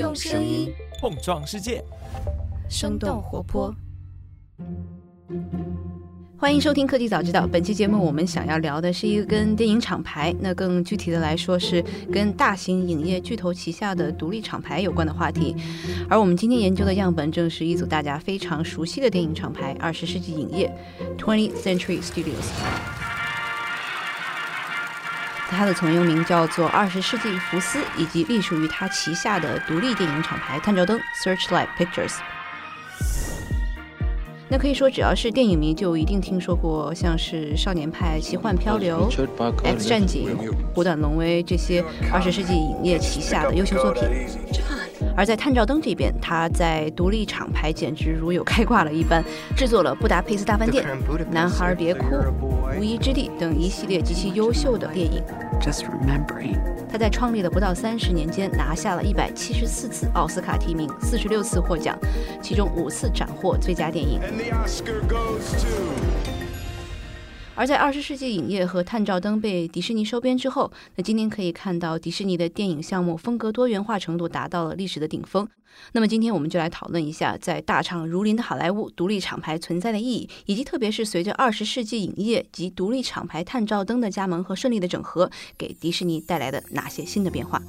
[0.00, 1.84] 用声音碰撞世界，
[2.70, 3.70] 生动活泼。
[6.38, 7.46] 欢迎收听科技早知道。
[7.46, 15.54] 本期节目我们想要聊的是一个跟电影厂牌，那更具体的来说是跟大型影业巨头旗下的独立厂牌有关的话题。
[16.08, 20.74] 而我们今天研究的样本正是一组大家非常熟悉的电影厂牌——二十世纪影业
[21.18, 22.99] （Twentieth Century Studios）。
[25.50, 32.18] 他的曾用名叫做二十世纪福斯，以及隶属于他旗下的独立电影厂牌探照灯 （Searchlight Pictures）。
[34.48, 39.08] 那可以说，只要是电影迷，就一定听说过像是《少年派奇幻漂流》、
[39.64, 40.36] 《X 战警》、
[40.74, 44.02] 《虎胆龙威》这些二十世纪影业旗下的优秀作品。
[45.16, 49.22] 而在探照灯这边，他在独立厂牌简直如有开挂了一般，
[49.56, 50.84] 制作了《布达佩斯大饭店》、
[51.30, 52.06] 《男孩别哭》、
[52.78, 55.22] 《无依之地》等一系列极其优秀的电影。
[56.90, 61.96] 他在创立的不到三十年间，拿下了一百七十四次奥斯卡提名，四十六次获奖，
[62.42, 64.18] 其中五次斩获最佳电影。
[67.60, 75.46] 而在二十世纪影业和探照灯被迪士尼收编之后，那今天可以看到迪士尼的电影项目风格多元化程度达到了历史的顶峰。
[75.92, 87.60] 那么今天我们就来讨论一下，在大厂如林的好莱坞，独立厂牌存在的意义，以及特别是随着二十世纪影业及独立厂牌探照灯的加盟和顺利的整合，给迪士尼带来的哪些新的变化。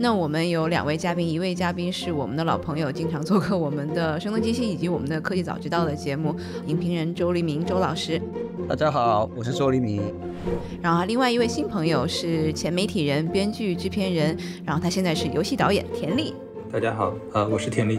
[0.00, 6.32] 那我们有两位嘉宾，一位嘉宾是我们的老朋友，经常做客我们的《声东击西》以及我们的《科技早知道》的节目，
[6.66, 8.22] 影评人周黎明周老师。
[8.68, 10.00] 大家好，我是周黎明。
[10.80, 16.32] 然后另外一位新朋友是前媒体人、编剧、制片人，然后他现在是游戏导演田丽。
[16.70, 17.98] 大家好，呃，我是田丽。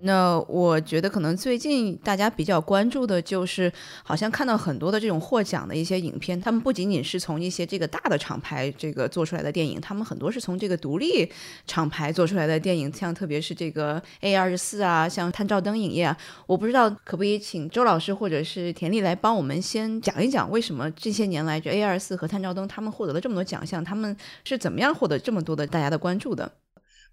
[0.00, 3.72] 那我觉得可能最近大家比较关注的就是，
[4.04, 11.26] 好像看到很多的这种获奖的一些影片，他们不仅仅是从一些这个大的厂牌这个做出来的电影，他们很多是从这个独立
[11.66, 24.14] 厂牌做出来的电影，像特别是这个 A 二十四啊，像探照灯影业啊，我不知道可不可以请周老师或者是田丽来帮我们先讲一讲，为什么这些年来这 A 二十四和探照灯他们获得了这么多奖项，他们
[24.44, 26.52] 是怎么样获得这么多的大家的关注的？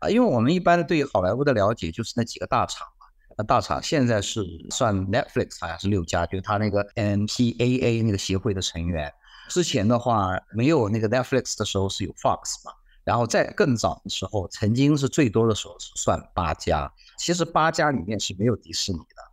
[0.04, 3.08] 啊，因为我们一般对好莱坞的了解就是那几个大厂嘛。
[3.38, 9.12] 那大厂现在是算 Netflix 好像是六家，就是他那个 MPAA 那个协会的成员。
[9.50, 16.92] 之前的话没有那个 Netflix 的时候是有 Fox 嘛，然后在更早的时候，曾经是最多的时候是算八家。
[17.18, 19.32] 其实八家里面是没有迪士尼的，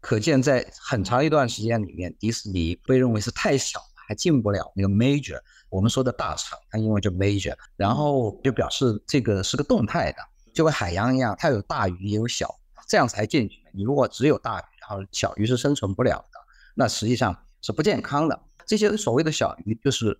[0.00, 5.40] 可见在很长一段时间里面，迪士尼被认为是太小，还进不了那个 Major。
[5.68, 10.18] 我们说的大厂，它英文叫 major，然后就表示这个是个动态的，
[10.52, 12.48] 就跟海洋一样，它有大鱼也有小，
[12.86, 13.60] 这样才进去。
[13.72, 16.38] 你如果只有大鱼，然后小鱼是生存不了的，
[16.76, 18.40] 那实际上是不健康的。
[18.64, 20.16] 这些所谓的小鱼，就是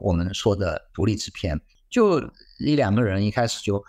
[0.00, 2.20] 我们说的独立制片，就
[2.58, 3.80] 一两个人一开始就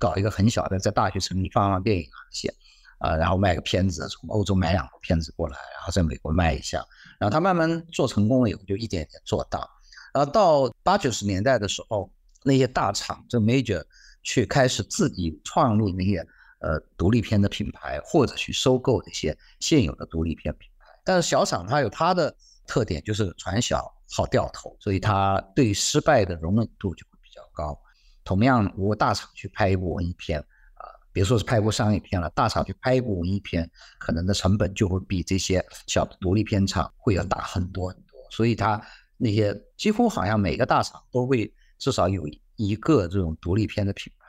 [0.00, 2.52] 搞一个很小的，在大学城里放放电影啊些，
[2.98, 6.84] 啊，然后卖个片子，从欧洲买两部片子过来，然后在美国卖一下，
[7.18, 9.68] 然后他慢慢做成功了以后，就一点点做大。
[10.12, 12.10] 然后到八九十年代的时候，
[12.42, 13.84] 那些大厂这 major
[14.22, 16.26] 去开始自己创立那些
[16.60, 20.86] 呃独立片的品牌，或者去收购那些现有的独立片品牌。
[21.04, 22.34] 但是小厂它有它的
[22.66, 27.78] 特点，就是船小好掉头，所以它对失败的容忍度就会比较高。
[28.24, 30.44] 同样，如果大厂去拍一部文艺片，
[31.16, 33.66] 别说是拍一部商业片了，大厂去拍一部文艺片，
[33.98, 38.20] 可能的成本就会比这些小的独立片厂会要大很多很多。
[38.30, 38.78] 所以它。
[39.18, 44.26] 那些几乎好像每个大厂都会至少有一个这种独立片的品牌。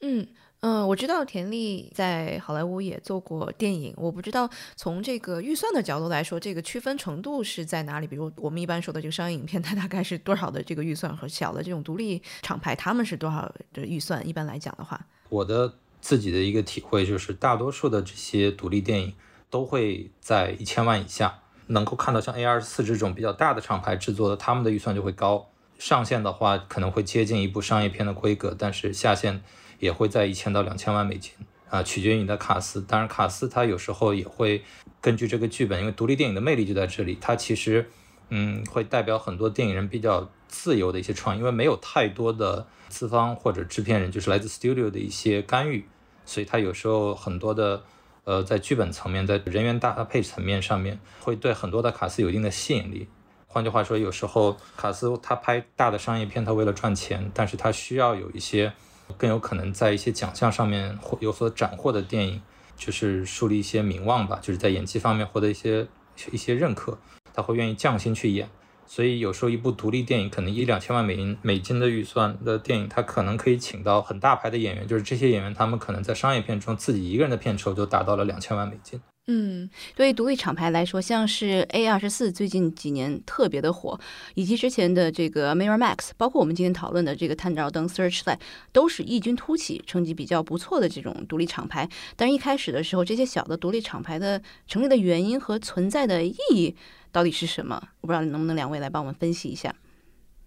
[0.00, 0.26] 嗯
[0.60, 8.06] 嗯，我知道田丽在好莱坞也做过电影，我不知道从这个预算的角度来说，这个区分程度是在哪里？
[8.06, 13.42] 比如我们一般说的这个商业影片，它大概是多少的这个预算和小的这种独立厂牌，他们是多少
[13.74, 14.26] 的预算？
[14.26, 14.98] 一般来讲的话，
[15.28, 15.70] 我的
[16.06, 19.12] 自己的一个体会就是，大多数的这些独立电影
[19.50, 21.40] 都会在一千万以下。
[21.66, 25.48] 能够看到像 A 二四这种比较大的厂牌制作的，他们的预算就会高，
[25.80, 29.42] 上限的话可能会接近一部商业片的规格，但是下限
[29.80, 31.32] 也会在一千到两千万美金
[31.68, 32.80] 啊，取决于你的卡司。
[32.80, 34.62] 当然，卡司它有时候也会
[35.00, 37.90] 根据这个剧本，因为独立电影的魅力就在这里，它其实
[38.28, 45.84] 嗯会代表很多电影人比较自由的一些创意，因为没有太多的资方或者制片人，就是来自 studio 的一些干预，
[46.26, 47.82] 所以他有时候很多的。
[48.26, 53.06] 呃，在剧本层面，在人员搭配层面上面，会对很多的卡司有一定的吸引力。
[53.46, 58.72] 换句话说，有时候卡司他拍大的商业片，他为了赚钱，但是他需要有一些
[59.16, 62.42] 更有可能在一些奖项上面获有所斩获的电影，
[62.76, 65.86] 就是树立一些名望吧，就是在演技方面获得一些
[66.32, 66.98] 一些认可，
[67.32, 68.50] 他会愿意降薪去演。
[68.86, 79.00] 所以有时候一部独立电影可能一两千万美金美金的预算的电影，它可能可以请到很大牌的演员，就是这些演员他们可能在商业片中自己一个人的片酬就达到了两千万美金。
[79.28, 83.98] 嗯，对于独立厂牌来说，像是 A 二十四最近几年特别的火，
[84.34, 88.38] 以及之前的这个 Mirror Max，包括我们今天讨论的这个探照灯 Searchlight，
[88.72, 91.88] 都是异军突起、成绩比较不错的这种独立厂牌。
[92.14, 96.76] 但是一开始的时候，这些小的独立厂牌的成立的原因和存在的意义
[97.10, 97.82] 到底是什么？
[98.02, 99.74] 我不知道能不能两位来帮我们分析一下。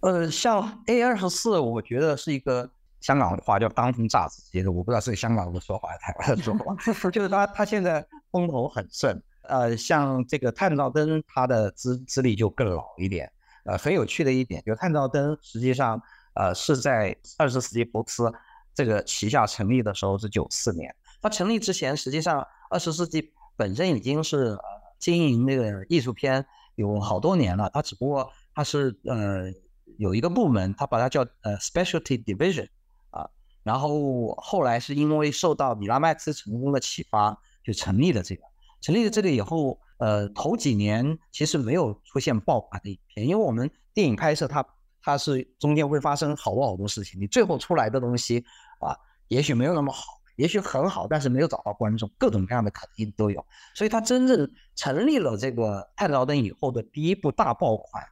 [0.00, 2.70] 呃，像 A 二十四，我觉得是一个。
[3.00, 6.76] 香港的话叫当红炸子鸡的，我不知道是香港的说法还是台湾的说法，
[7.10, 9.22] 就是他他现在风头很盛。
[9.42, 13.32] 呃，像这个探照灯，它的资资历就更老一点。
[13.64, 16.00] 呃，很有趣的一点，就探照灯实际上
[16.34, 18.32] 呃是在二十世纪福斯
[18.74, 20.94] 这个旗下成立的时候是九四年。
[21.20, 24.56] 它成立之前，实际上二十世纪本身已经是
[24.98, 26.46] 经营那个艺术片
[26.76, 27.68] 有好多年了。
[27.74, 29.52] 它只不过它是呃
[29.98, 32.68] 有一个部门，它把它叫呃 specialty division
[33.10, 33.28] 啊。
[33.62, 38.42] 然后后来是因为受到米拉麦斯成功的启发，就成立了这个。
[38.80, 44.64] 成立了这个以后，呃，头几年其实没有出现爆款的影片，因为我们电影拍摄它
[45.02, 48.44] 它是中间会发生好多好多事情，你最后出来的东西
[48.78, 48.96] 啊，
[49.28, 50.02] 也许没有那么好，
[50.36, 53.44] 也许很好，但是没有找到观众，各种各样的可能性都有。
[53.74, 58.02] 所以它真正成立了这个探照灯以后的第一部大爆款，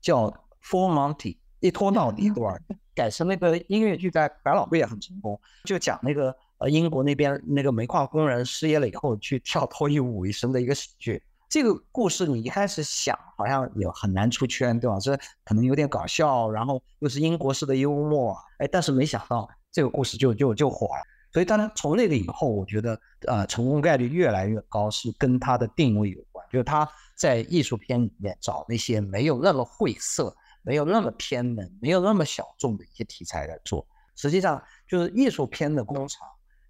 [0.00, 0.30] 叫
[0.62, 2.58] 《Full Monty》，一拖到底， 对吧？
[2.94, 11.22] 改成那个音乐剧，在百老汇也很成功，就讲那个呃英国那边那个煤矿工人失业了以后去跳脱衣舞为生的一个喜剧。
[11.48, 14.98] 这个故事你一开始想好像也很难出圈，对吧？
[14.98, 21.02] 这可能有点搞笑，然后又是英国式的幽默，哎，但是没想到这个故事就就就火了。
[21.32, 30.36] 所以当然从那个以后，我觉得呃成功概率越来越高，是跟它的定位有关，就是他在艺术片里面找那些没有那么晦涩。
[30.68, 33.86] 没有那么偏门，没有那么小众的一些题材来做。
[34.16, 36.26] 实际上，就是艺术片的工厂，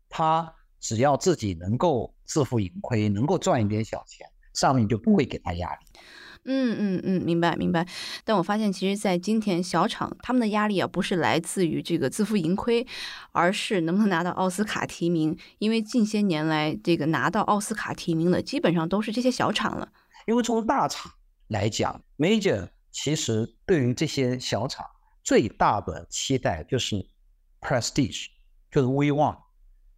[0.08, 5.80] 它只要自己能够自负盈亏，能够赚一点小钱，上面就不会给他压力。
[6.48, 7.84] 嗯嗯嗯，明白明白。
[8.24, 12.86] 但我发现，其实，在今天小厂他们的压力啊，不是来自于这个自负盈亏，
[13.32, 15.36] 而是能不能拿到奥斯卡提名。
[15.58, 19.88] 因为近些年来，这个拿到奥斯卡提名的，基本上都是这些小厂了。
[20.26, 21.10] 因为从大厂
[21.48, 22.68] 来讲，major。
[22.92, 24.86] 其实对于这些小厂，
[25.22, 27.06] 最大的期待就是
[27.60, 28.28] prestige，
[28.70, 29.36] 就是威望。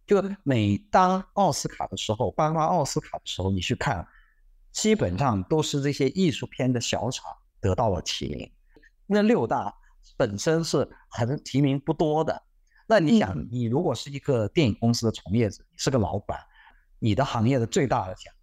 [0.09, 4.07] 就每当奥斯卡的时候，颁发奥斯卡的时候，你去看，
[4.71, 8.51] 基本上都是这些艺术片的小厂得到了提名。
[9.05, 9.71] 那六大
[10.17, 12.41] 本身是很提名不多的。
[12.87, 16.39] 那你想，你如果是一个电影公司的从业者，你是个老板，
[16.97, 18.33] 你的行业的最大的奖，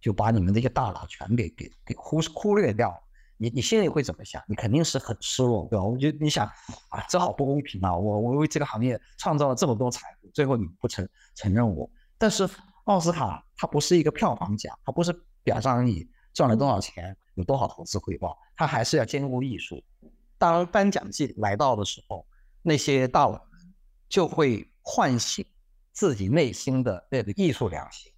[0.00, 3.00] 就把你们这些大佬全给给给忽忽略掉。
[3.42, 4.40] 你你心里会怎么想？
[4.46, 5.84] 你肯定是很失落，对吧？
[5.84, 6.46] 我觉得你想
[6.90, 7.92] 啊，这好不公平啊！
[7.92, 11.90] 我我为这个行业创造了这么多财富，最后你不承承认我。
[12.16, 12.48] 但是
[12.84, 15.12] 奥斯卡它不是一个票房奖，它不是
[15.42, 19.82] 表彰你赚了多少钱，有多少投资回报，它还是要兼顾艺术。
[20.38, 22.24] 当颁奖季来到的时候，
[22.62, 23.74] 那些大佬们
[24.08, 25.44] 就会唤醒
[25.90, 28.11] 自己内心的那个艺术良心。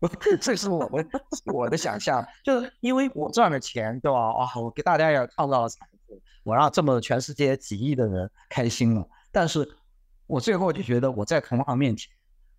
[0.40, 1.08] 这是我们
[1.46, 4.18] 我的想象，就是因为我赚了钱，对吧？
[4.18, 9.08] 啊，我给大家也创造了财富，我让这么全世界几亿的人开心了。
[9.32, 9.66] 但是，
[10.26, 12.12] 我最后就觉得我在同行面前，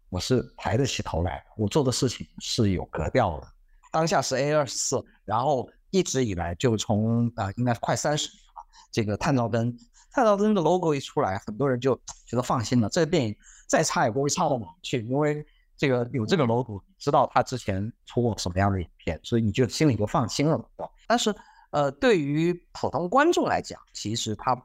[0.09, 3.47] 我是抬得起头来的，我做的事情是有格调的。
[3.91, 8.63] 当下是 A 二四，然后一直以来就从啊，应该是快三十年了。
[8.91, 9.77] 这个探照灯，
[10.11, 13.35] 探照灯的 logo 一出来，很多人就觉得放心了，这个电影
[13.67, 15.45] 再差也不会差到哪去，因为。
[15.77, 20.91] 这个有这个 logo，知道他之前出过什么样的影片，所以你就心里就放心了，对吧？
[21.07, 21.33] 但是，
[21.69, 24.59] 呃，对于普通观众来讲，其实他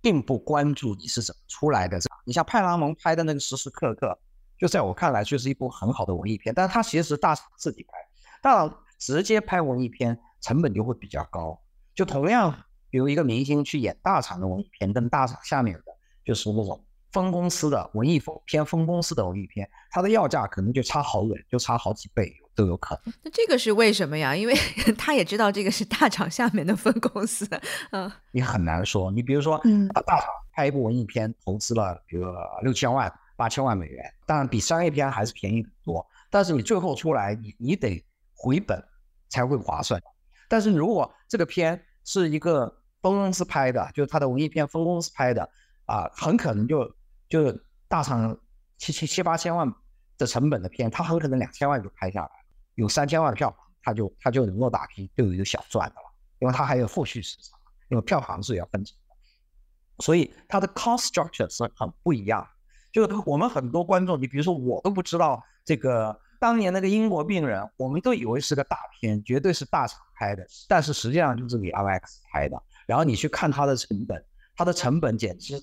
[0.00, 2.00] 并不关注你是怎么出来的。
[2.24, 4.18] 你像派拉蒙拍的那个时时刻刻，
[4.58, 7.92] 就在我看来就是一部很好的文艺片，但是它其实是大厂自己拍，
[8.42, 11.56] 大厂直接拍文艺片成本就会比较高。
[11.94, 12.52] 就同样，
[12.90, 15.84] 比如一个明星去演大厂的文艺片，跟大厂下面的
[16.24, 16.84] 就是那种。
[17.10, 23.14] 分公司的文艺风偏分公司的文艺片，它的要价可能就差好远，就差好几倍都有可能。
[23.22, 24.36] 那这个是为什么呀？
[24.36, 24.54] 因为
[24.98, 27.48] 他也知道这个是大厂下面的分公司，
[27.92, 29.10] 嗯，你很难说。
[29.10, 32.26] 你比如说，嗯，大厂拍一部文艺片，投资了比如
[32.62, 36.06] 六千万、八千万美元，当然比商业片还是便宜很多。
[36.28, 38.84] 但是你最后出来，你你得回本
[39.30, 39.98] 才会划算。
[40.46, 42.66] 但是如果这个片是一个
[43.00, 45.48] 分公司拍的，就是他的文艺片分公司拍的
[45.86, 46.86] 啊，很可能就。
[47.28, 48.36] 就是大厂
[48.76, 49.72] 七七七八千万
[50.16, 52.32] 的成本的片，他很可能两千万就拍下来了，
[52.74, 57.58] 有三千万票房，他就他就能够打拼，就有一个小赚的了，因为他还有后续市场。
[57.90, 62.46] 因为票房是要分成的，所以它的 cost structure 是很不一样。
[62.92, 72.62] 就是我们很多观众，你比如说我都不知道这个当年那个英国病人，我们都以为是个大片，绝对是大厂拍的，但是实际上就是给 IMAX 拍的。
[72.86, 74.22] 然后你去看它的成本，
[74.54, 75.58] 它的成本简直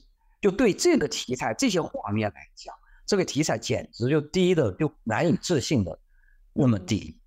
[0.45, 2.71] 就对这个题材、这些画面来讲，
[3.03, 5.97] 这个题材简直就低的就难以置信的
[6.53, 7.19] 那么低。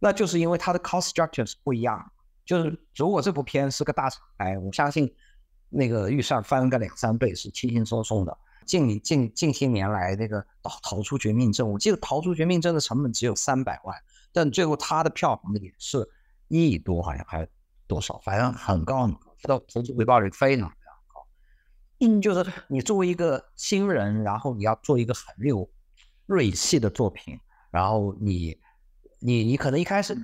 [0.00, 2.10] 那就是因为它的 cost structure 是不一样。
[2.44, 5.14] 就是如果这部片是个大厂拍，我相信
[5.68, 8.36] 那个预算翻个两三倍是轻轻松松的。
[8.64, 13.96] 近近近些年来，那个逃逃出绝命镇，我记得逃出绝命镇的成本只有三百万，
[14.32, 16.04] 但最后它的票房也是
[16.48, 17.46] 一亿多，好像还
[17.86, 19.08] 多少，反正很高，
[19.40, 20.68] 它的投资回报率非常。
[22.00, 25.68] 嗯，就是你作为一个新人，然后你要做一个很有
[26.26, 27.38] 锐气的作品，
[27.70, 28.58] 然后你
[29.18, 30.14] 你你可能一开始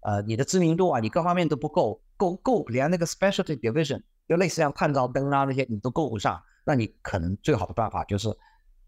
[0.00, 6.40] 呃你的知名度啊，你各方面都不够，够够连那个 specialty division 就类似像探照灯啊那些你都够不上。
[6.64, 8.28] 那你可能最好的办法就是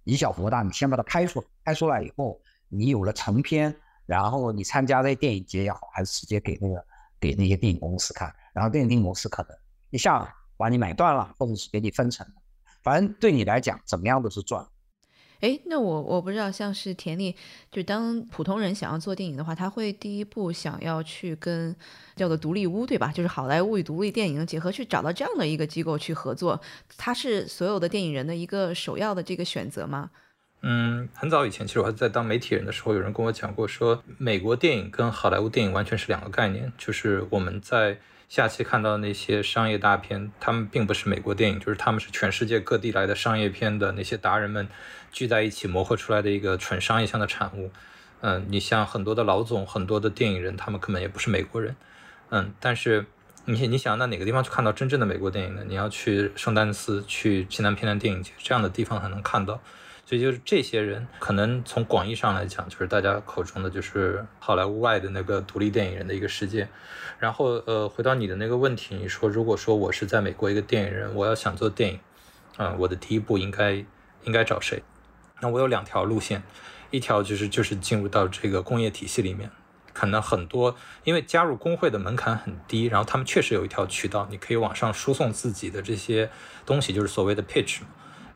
[0.05, 6.85] 以小博大，你先把它拍出，拍出来以后，你有了成片，然后你参加这些电影节也好，还是直接给那个
[7.21, 9.57] 给那些电影公司看，然后电影公司可能
[9.91, 12.27] 一下把你买断了，或者是给你分成，
[12.83, 14.67] 反正对你来讲怎么样都是赚。
[15.41, 17.37] 哎，那我我不知道，像是田丽，
[17.71, 21.73] 就当普通人想要做电影的话，他会第一步想要去跟
[22.17, 23.13] 叫做独立屋，对吧？
[23.13, 26.61] 就是好莱坞与独立电影结合，去找到这样的一个机构去合作，
[26.97, 30.11] 它是所有的电影人的一个首要的这个选择吗？
[30.63, 37.97] 嗯，很早以前，其实我还在当媒体人的时候，有人跟我讲过，说美国电影跟好莱坞电影完全是两个概念，就是我们在。
[38.29, 44.69] 下期看到那些商业大片，他们并不是美国电影，就是他们是全世界各地来的商业片的那些达人们
[45.11, 47.71] 聚在一起磨合出来的一个纯商业向的产物。
[48.21, 51.75] 嗯，你像很多的老总，很多的电影人，他们根本也不是美国人。
[52.29, 53.07] 嗯，但是
[53.47, 55.63] 你你想，那哪个地方去看到真正的美国电影呢？
[55.67, 59.59] 你要去圣丹斯，去西南偏南电影节这样的地方才能看到。
[60.09, 66.67] 所以就是这些人，可能从广义上来讲，就是大家口中的就是好莱坞外的那个独立电影人的一个世界。
[67.19, 72.01] 然后，呃，回到你的那个问题，你说如果说我是在美国一个电影人，我要想做电影，
[72.57, 73.85] 嗯，我的第一步应该
[74.25, 74.83] 应该找谁？
[75.43, 76.43] 那我有两条路线，
[76.91, 79.51] 一条就是就是进入到这个工业体系里面，
[79.93, 80.75] 可能很多
[81.05, 86.31] 因为加入工会的门槛很低，然后他们确实有一条渠道，你可以往上输送自己的这些
[86.65, 87.81] 东西，就是所谓的 pitch。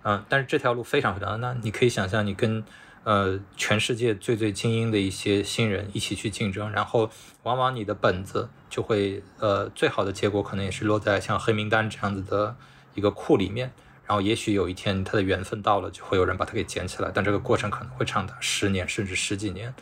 [0.04, 1.59] 嗯，但是这条路非常非常难。
[1.62, 2.64] 你可以想象，你跟
[3.04, 7.11] 呃全世界最最精英的一些新人一起去竞争，然后
[7.44, 12.56] 往往你的本子就会呃最好的结果可能也是落在像黑名单这样子的
[12.94, 13.73] 一个库里面。
[14.06, 17.11] 然后也许有一天他的缘分到了，就会有人把它给捡起来。
[17.14, 19.73] 但这个过程可能会长达十年甚至十几年。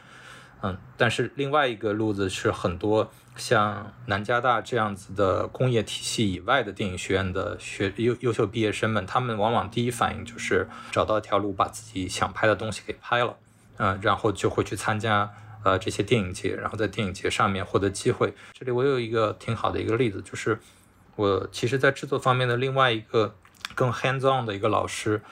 [0.63, 3.11] 嗯，但是另外一个路子是很多。
[3.41, 13.37] 像南加大这样子的工业体系以外的电影学院的学优优秀毕业生们，他们往往第一反应就是找到一条路，把自己想拍的东西给拍了，
[13.79, 15.29] 嗯，然后就会去参加
[15.65, 18.35] 呃这些电影节，然后在电影节上面获得机会。
[18.53, 20.61] 这里我有一个挺好的一个例子，就是
[21.17, 23.35] 我其实在制作方面的另外一个
[23.75, 25.23] 更 hands on 的一个老师。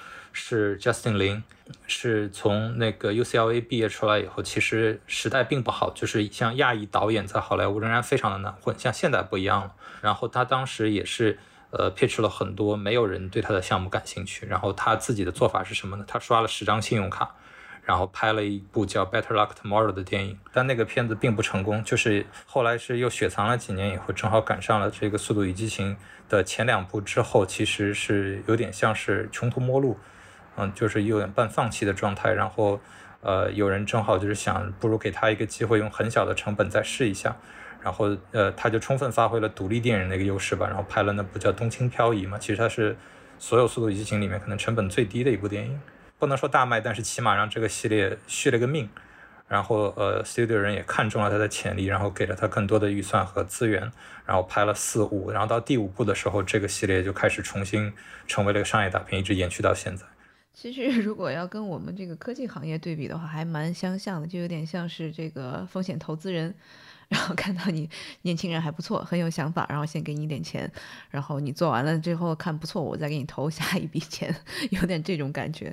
[0.41, 1.43] 是 Justin 林
[1.89, 9.75] 是从那个 UCLA 毕业出来以后，其实时代并不好，就是像亚裔导演在好莱坞仍然非常的难混，像现在不一样了。
[10.01, 11.41] 然后他当时也是
[11.71, 14.47] 呃 pitch 了很多，没有人对他的项目感兴趣。
[14.47, 16.05] 然后他自己的做法是什么呢？
[16.07, 17.35] 他刷了十张信用卡，
[17.83, 21.83] 然后拍了一部叫 Better Luck Tomorrow 的电影，但那个片子并不成功。
[21.83, 25.97] 就是后来是又雪藏了几年以后，正好赶上了这个《速度与激情》
[26.31, 29.99] 的前两部之后，其实是有点像是穷途末路。
[30.59, 32.81] 嗯，就是有点半放弃的状态，然后，
[33.21, 37.37] 呃，有人正好就是想，不如给他一个机会，用很小的成本再试一下，
[37.81, 42.97] 然后，呃，他就充分发挥了独立电影的一个优势吧，然后拍了那部叫《东京漂移》嘛，其实它是
[43.39, 45.81] 所有《速度与激情》里面可能成本最低的一部电影，
[46.19, 48.89] 不能说大卖，但是起码让这个系列续了个命，
[49.47, 53.93] 然后，呃，studio 人也看中了他的潜力，然后给了他更多的预算和资源，
[54.27, 57.93] 然后拍了四五，然后到第五部的时候，这个系列就开始重新
[58.27, 60.05] 成为了个商业大片，一直延续到现在。
[60.61, 66.53] 其实，如果要跟我们这个科技行业对比的话，还蛮相像的，就有点像是这个风险投资人，
[67.07, 67.89] 然后看到你
[68.23, 70.69] 年轻人还不错，很有想法，然后先给你点钱，
[71.11, 74.35] 然后你做完了之后看不错，我再给你投下一笔钱，
[74.73, 75.73] 有点这种感觉。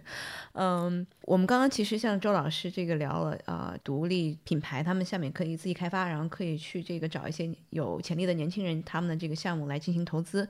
[0.53, 10.47] 嗯，我们刚刚其实像周老师这个聊了啊，独立品牌他们下面可以自己开发，然后可以去这个找一些有潜力的年轻人，他们的这个项目来进行投资。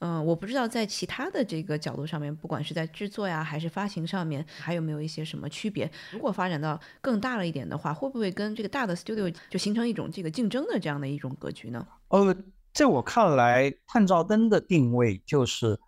[0.00, 5.90] 嗯，我不知道在其他的这个角度上面，不管是在制作呀，还是发行上面，还有没有一些什么区别？
[6.10, 11.86] 如果发展到更大了一点的话，会不会跟这个大的 studio 就形成一种这个竞争的这样的一种格局呢？
[12.08, 12.34] 呃，
[12.72, 15.78] 在我看来，探照灯的定位就是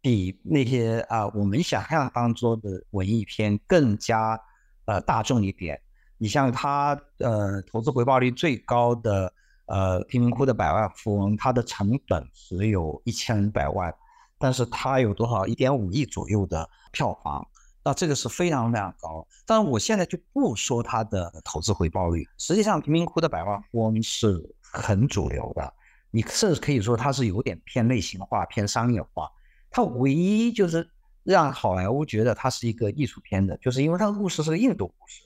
[0.00, 4.40] 比那些啊我们想象当中的文艺片更加
[4.84, 5.80] 呃大众一点。
[6.16, 9.32] 你像它呃投资回报率最高的
[9.68, 13.94] 呃贫民窟的百万富翁，它的成本只有一千百万，
[14.38, 17.46] 但是它有多少一点五亿左右的票房，
[17.84, 19.26] 那这个是非常非常高。
[19.46, 25.74] 但是我现在就不说它的投资回报率，实际上贫民窟的百万富翁是很主流的。
[26.10, 29.30] 你甚至可以说它是有点偏类型化、偏商业化。
[29.70, 30.88] 它唯一就是
[31.22, 35.22] 让好莱坞觉得它是一个艺术片的，就是因为它的故事是个印度故事。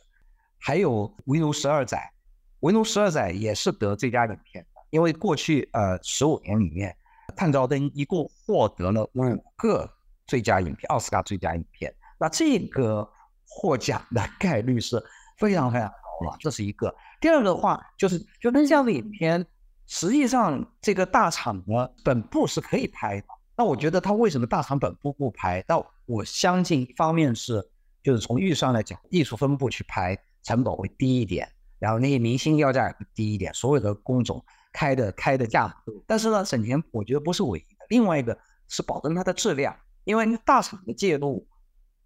[0.58, 1.98] 还有《维奴十二载》，
[2.62, 6.96] 《维奴十二载》也是得最佳影片的，因为过去呃十五年里面，
[7.34, 9.88] 《探照灯》一共获得了五个
[10.28, 11.92] 最佳影片，奥斯卡最佳影片。
[12.18, 13.08] 那这个
[13.44, 15.02] 获奖的概率是
[15.38, 16.94] 非常非常高了，这是一个。
[17.20, 19.44] 第二个的话，就是就跟这样的影片。
[19.88, 23.26] 实际上，这个大厂呢，本部是可以拍的。
[23.56, 25.62] 那我觉得他为什么大厂本部不拍？
[25.66, 27.60] 那我相信一方面是，
[28.04, 31.50] 就是从预算来讲，艺术分部去拍成本会低一点，
[31.82, 35.76] 然后那些明星要价也会低一点，所有的工种开的开的价。
[36.06, 37.84] 但是呢，省钱我觉得不是唯一的。
[37.88, 41.44] 另外一个是保证它的质量，因为大厂的介入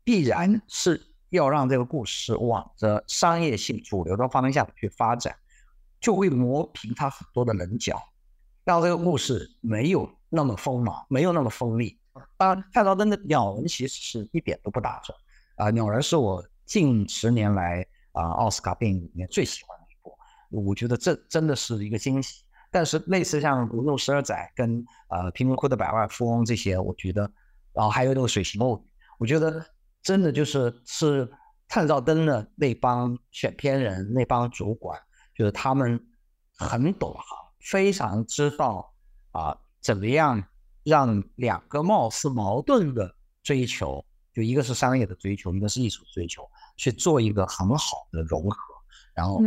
[0.03, 5.37] 必然是要让这个故事往着商业性主流的方向去发展。
[5.99, 8.01] 就会磨平它很多的棱角，
[8.65, 11.99] 让这个故事没有那么锋芒，没有那么锋利。
[12.37, 15.15] 当然，泰道灯的《鸟人》其实是一点都不打折
[15.57, 17.85] 啊，《鸟人》是我近十年来
[18.17, 20.17] 啊奥斯卡电影里面最喜欢的一部，
[20.51, 22.43] 我觉得这真的是一个惊喜。
[22.71, 27.31] 但是类似像《无怒十二载》跟呃《贫民窟的百万富翁》这些，我觉得，
[27.73, 28.81] 然后还有那个《水形物语》，
[29.19, 29.65] 我觉得
[30.03, 31.31] 真的就是是
[31.69, 35.01] 探照灯的那帮选片人、那帮主管。
[35.35, 36.03] 就是他们
[36.57, 38.91] 很懂行，非常知道
[39.33, 40.43] 啊，怎么样
[40.83, 46.43] 让两个貌似矛盾的追求，就一个是商业的追求，一个是艺术追求，
[46.77, 48.59] 去做一个很好的融合，
[49.15, 49.41] 然后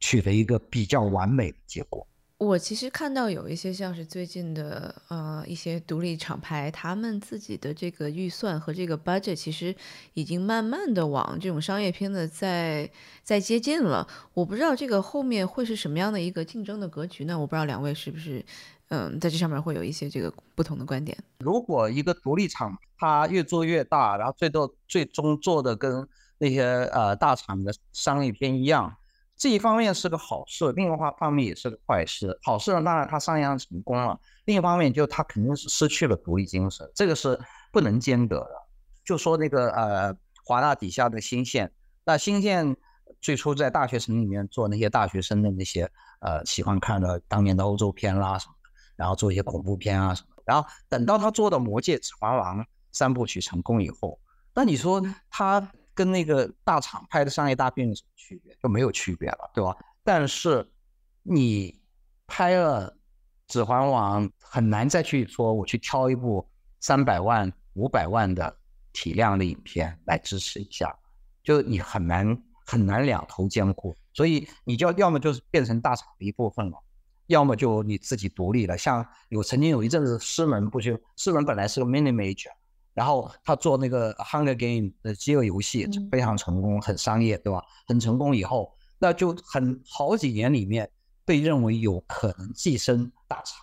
[0.00, 2.06] 取得一个比较完美的结果。
[2.36, 9.74] 我其实看到有一些像是最近的呃一些独立厂牌，他们自己的这个预算和这个 budget 其实
[10.14, 12.90] 已经慢慢的往这种商业片的在
[13.22, 14.06] 在接近了。
[14.34, 17.38] 我不知道这个后面会是什么样的一个竞争的格局呢？
[17.38, 18.44] 我不知道两位是不是
[18.88, 21.16] 嗯在这上面会有一些这个不同的观点。
[21.38, 26.06] 如果一个独立厂它越做越大，然后最多最终做的跟
[26.38, 28.96] 那些呃大厂的商业片一样。
[29.36, 32.38] 这一方面是个好事，另外一方面也是个坏事。
[32.40, 37.36] 好事呢，当然它商业上成功了；另一方面，就它肯定是失去了独立精神，这个是
[37.72, 38.50] 不能兼得的。
[39.04, 41.70] 就说那个呃，华纳底下的新线，
[42.04, 42.76] 那新线
[43.20, 48.54] 最初在大学城里面做那些大学生的那些呃喜欢看的当年的欧洲片啦什么，
[48.94, 50.28] 然后做一些恐怖片啊什么。
[50.44, 52.60] 然后等到他做的《魔戒》《指环王》
[52.92, 54.16] 三部曲成功以后，
[54.54, 55.72] 那你说他？
[55.94, 58.56] 跟那个大厂拍的商业大片有什么区别？
[58.62, 59.76] 就没有区别了，对吧？
[60.02, 60.68] 但是
[61.22, 61.80] 你
[62.26, 62.90] 拍了
[63.46, 66.46] 《指环王》，很难再去说我去挑一部
[66.80, 68.56] 三百万、五百万的
[68.92, 70.94] 体量的影片来支持一下，
[71.42, 76.78] 就你很难很难两头兼顾，所以你就要么就是变成大厂的一部分了，
[77.28, 78.76] 要么就你自己独立了。
[78.76, 82.50] 像有曾经有一阵子，师门不就师门本来是个 mini major。
[82.94, 87.60] 然后他做那个《Hunger Game》的饥饿游戏非常成功，很商业，对吧？
[87.88, 90.88] 很成功以后，那就很好几年里面
[91.24, 93.58] 被认为有可能跻身大厂。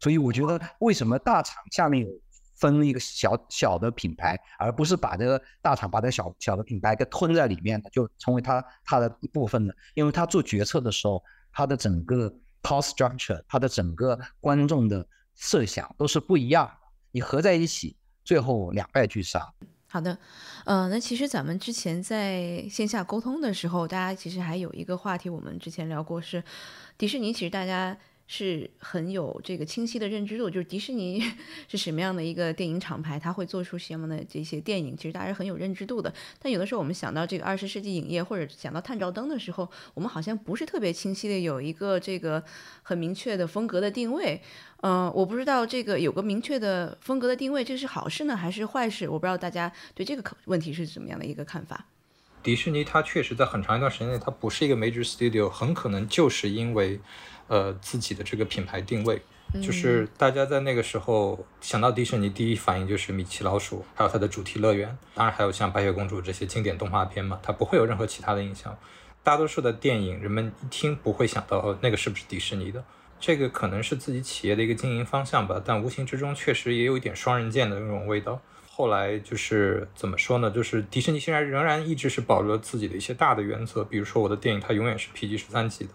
[0.00, 2.08] 所以我觉得，为什么大厂下面有
[2.56, 9.72] 分一个小小的品牌，而不是把这个大厂把这小小的品牌给吞在里面的，就成为它它的一部分呢？
[9.94, 12.28] 因为他做决策的时候，他的整个
[12.62, 16.88] cost structure，他的整个观众的设想都是不一样的。
[17.12, 17.96] 你合在一起。
[18.26, 19.40] 最后两败俱伤。
[19.86, 20.18] 好的，
[20.66, 26.44] 呃，那其实咱们之前在线下沟通的时候，大家其实还有一个话题，我们之前聊过是
[26.98, 27.96] 迪士尼，其实大家。
[28.28, 31.22] 是很有这个清晰的认知度，就是迪士尼
[31.68, 36.12] 是什么样的一个电影厂牌，它会做出什么样的这些电影，其实大家很有认知度的。
[36.42, 42.42] 但有的时候我们想到这个二十世纪影业或者想到探照灯的时候，我们好像不是特别清晰的有一个这个
[42.82, 44.42] 很明确的风格的定位。
[44.80, 49.08] 嗯，我不知道这个有个明确的风格的定位，这是好事呢还是坏事？
[49.08, 51.86] 我不知道大家对这个问题是怎么样的一个看法。
[52.42, 56.98] 迪士尼它确实在很长一段时间内，它不是一个 major studio，很可能就是因为。
[57.48, 59.20] 呃，自己的这个品牌定位，
[59.62, 68.76] 就是大家在那个时候想到迪士尼，第一反应就是米奇老鼠，还有它的主题乐园，当然还有像白雪公主这些经典动画片嘛，它不会有任何其他的印象。
[69.22, 72.84] 大多数的电影，人们一听不会想到，哦，那个是不是迪士尼的？
[73.18, 78.40] 这个可能是自己企业的一个经营方向吧，但无形之中确实也有一点双刃剑的那种味道。
[78.68, 80.50] 后来就是怎么说呢？
[80.50, 85.90] 就是迪士尼现在仍然一直是保留了自己的一些大的原则，比如说我的电影它永远是 PG 十三级的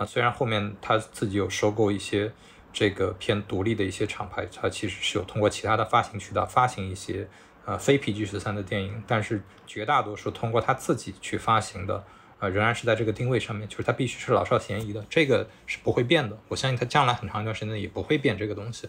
[0.00, 0.06] 啊。
[0.06, 2.32] 虽然后面他自己有收购一些
[2.72, 7.28] 这个偏独立的一些厂牌，他其实是有通过其他的发行渠道发行一些
[7.66, 12.02] 呃非 PG 十三的电影，但是绝大多数通过他自己去发行的。
[12.42, 16.38] 呃，仍然是在这个定位上面，就是他必须是老少咸宜的，这个是不会变的。
[16.48, 18.88] 我相信他将来很长一段时间也不会变这个东西。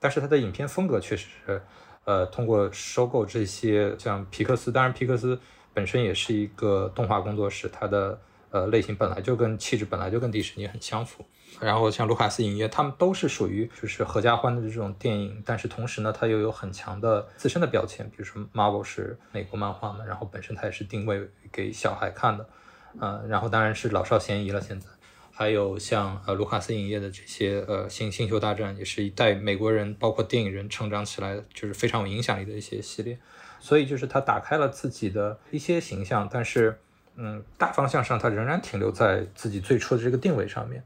[0.00, 1.62] 但是他的影片风格确实是，
[2.02, 5.38] 呃，通过收购这些像皮克斯，当然皮克斯
[5.72, 11.24] 本身也是一个动画工作室，它的呃类型本来就跟气质本来就跟迪士尼很相符。
[11.60, 22.48] 然后像卢卡斯影业，他们都是属于就是合家欢的这种电影，但是同时呢，它又有很强的自身的标签，比如说 Marvel 是美国漫画嘛，然后本身它也是定位给小孩看的。
[22.98, 24.60] 呃，然后当然是老少咸宜了。
[24.60, 24.86] 现在
[25.32, 33.18] 还有像呃卢卡斯影业的这些呃星星球大战，也是一代美国人包括电影人成长起来就是非常有影响力的一些系列。
[33.58, 36.80] 所以就是他打开了自己的一些形象，但是
[37.16, 40.82] 嗯大方向上它仍然停留在自己最初的这个定位上面。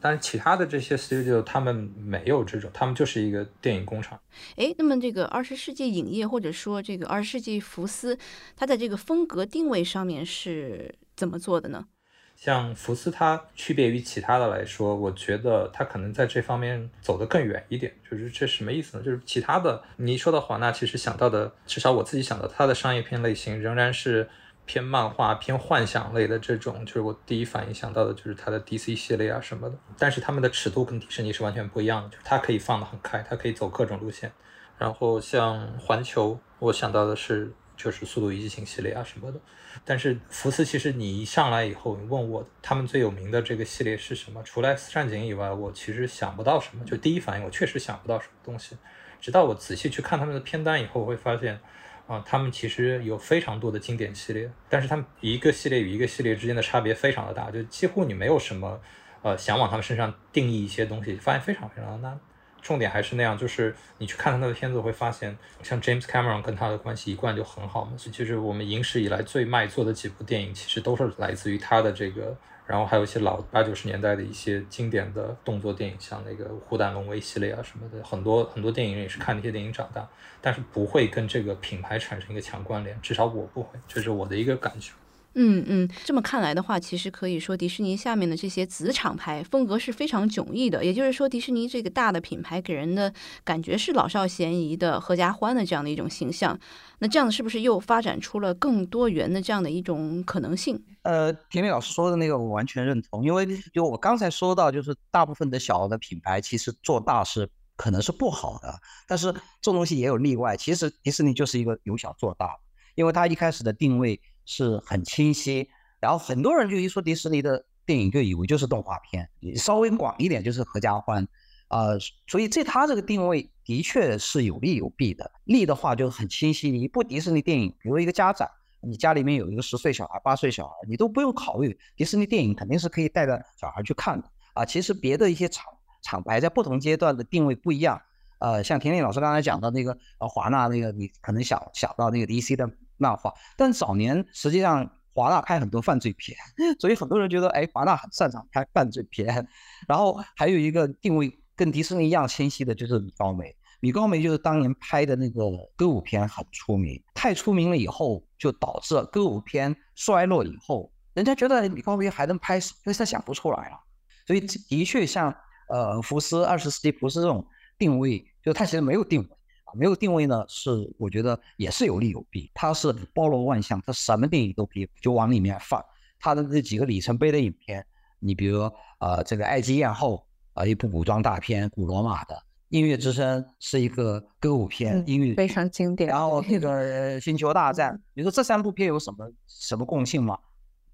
[0.00, 4.18] 但是其他的这些 studio 他们没有这种，他们就是一个电影工厂。
[4.56, 8.18] 哎，那么这个二十世纪影业或者说这个二十世纪福斯，
[8.56, 11.86] 它在这个风格定位上面是怎么做的呢？
[12.34, 17.92] 像福斯，它区别于其他的来说，我觉得它可能在这方面走得更远一点。
[18.10, 19.02] 就是这什么意思呢？
[19.02, 24.30] 就是其他的，你一说到华纳，其实想到的，至少我自己想到，它的商业片类型仍然是。
[24.66, 29.76] 偏漫画、偏幻想类的这种，就是我第一反应想到的，就是它的 DC 系列啊什么的。
[29.98, 34.32] 但是他们的尺度跟迪士尼是完全不一样的，就是它可以放得很开，它可以走各种路线。
[34.78, 39.38] 然后像环球，我想到的是就是《速度与激情》系列啊什么的。
[39.84, 44.42] 但是福斯，其实你一上来以后，你问我他们最有名的这个系列是什么？
[44.44, 46.84] 除了《X 战警》以外，我其实想不到什么。
[46.84, 48.76] 就第一反应，我确实想不到什么东西。
[49.20, 51.60] 直到我仔细去看他们的片单以后，我会发现。
[52.06, 58.80] 啊，他们其实有非常多的经典系列，但是他们一个系列与一个系列之间的差别非常的大，就几乎你没有什么，
[59.22, 62.20] 呃，想往他们身上定义一些东西，发现非常非常的难。
[62.60, 72.36] 重点还是那样，就是你去看他的片子，会发现像 James Cameron 跟他的关系一贯就很好嘛，其实我们影史以来最卖座的几部电影，其实都是来自于他的这个。
[72.66, 80.08] 然后还有一些老八九十年代的一些经典的动作电影，像那个《虎胆龙威》系列啊什么的，很多很多电影人也是看那些电影长大，
[80.40, 84.92] 但是不会跟这个品牌产生一个强关联，至少我不会，这是我的一个感觉。
[85.36, 90.84] 嗯嗯，这么看来的话，其实可以说迪士尼下面的这些子厂牌风格是非常迥异的。
[90.84, 96.58] 也就是说，迪士尼这个大的品牌给人的感觉是老少咸宜的、合家欢的这样的一种形象。
[97.00, 100.80] 那这样是不是又发展出了更多元的这样的一种可能性？
[101.02, 108.72] 呃，田丽老师说的那个我完全认同，因为就我刚才说到，就是大部分的小的品牌其实做大是可能是不好的，
[109.08, 110.56] 但是这种东西也有例外。
[110.56, 112.56] 其实迪士尼就是一个由小做大，
[112.94, 114.20] 因为它一开始的定位。
[114.44, 115.68] 是很清晰，
[116.00, 121.26] 然后很多人就一说迪士尼的电影就以为就是动画片，稍微广一点就是合家欢，
[121.68, 121.88] 啊，
[122.26, 125.30] 所以这它这个定位的确是有利有弊的。
[125.44, 128.48] 利的话就很清晰，一部迪士尼电影，比如一个家长，
[128.80, 134.64] 你家里面有一个十岁小孩、八岁小孩，你都不用考虑，迪士尼电影肯定是可以带着小孩去看的啊。
[134.64, 135.64] 其实别的一些厂
[136.02, 138.00] 厂牌在不同阶段的定位不一样，
[138.44, 142.70] 呃，像田田老师刚才讲的那个呃华纳那个，你可能想想到那个 DC 的。
[142.96, 146.38] 漫画，但早年实际上华纳拍很多犯罪片，
[146.78, 149.48] 所以很多人觉得，哎，华纳很擅长拍犯罪片。
[149.88, 153.54] 然后还有一个定位跟迪士尼一样清晰的，就是米高梅。
[153.80, 155.42] 米高梅就是当年拍的那个
[155.74, 163.80] 歌舞片很出名，太出名了以后，就导致歌舞片衰落以后，人家觉得米高梅还能拍，因为他想不出来了。
[164.24, 165.34] 所以的确像
[165.68, 167.44] 呃福斯二十世纪福斯这种
[167.76, 169.28] 定位，就是他其实没有定位。
[169.76, 172.48] 没有定位呢，是我觉得也是有利有弊。
[172.54, 175.84] 它是包罗万象，它什么电影都可以就往里面放。
[176.20, 177.84] 它的这几个里程碑的影片，
[178.20, 180.24] 你比如呃这个《埃及艳后》
[180.60, 182.36] 啊，一部古装大片，古罗马的
[182.68, 186.08] 《音乐之声》是一个歌舞片，音乐非常经典。
[186.08, 190.38] 然后那个《星球大战》，你说这三部片有什么什么共性吗？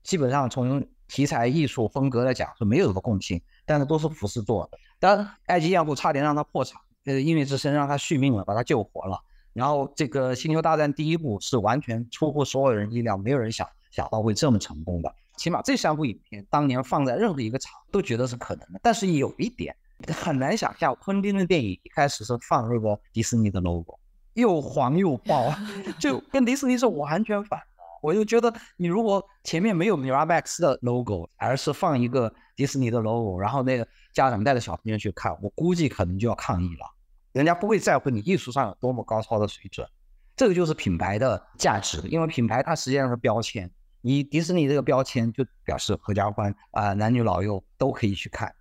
[0.02, 4.78] 基本上从题材、艺术风格来讲是没有什么共性，但是都是福斯做的。
[4.98, 6.80] 当然，《爱姬艳后》差点让它破产。
[7.06, 9.18] 呃，音乐之声让他续命了，把他救活了。
[9.52, 15.12] 然后这个《星球大战》第一部是完全出乎所有人意料，没有人想想到会这么成功的。
[15.36, 18.80] 起码这三部影片当年放在任何一个场都觉得是可能的。
[18.82, 19.74] 但是有一点
[20.08, 23.98] 很难想象，昆汀的电影一开始是放那个迪士尼的 logo，
[24.34, 25.52] 又黄又爆，
[25.98, 27.66] 就跟迪士尼是完全反的。
[28.02, 32.32] 我就觉得你如果前面没有 Miramax 的 logo，而是放一个。
[32.56, 36.86] 迪士尼的 logo，然后那个家长带着小朋友去看，我估计可能就要抗议了。
[37.32, 39.88] 人家不会在乎你艺术上有多么高超的水准，
[40.34, 43.70] 这个就是品牌的价值，因为品牌它实际上是标签。
[44.00, 48.52] 你迪士尼这个标签就表示合家欢啊，男女老幼都可以去看。